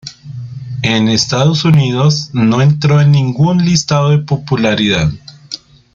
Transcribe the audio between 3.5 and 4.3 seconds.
listado de